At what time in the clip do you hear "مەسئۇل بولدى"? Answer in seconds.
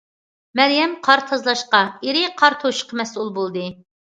3.03-3.71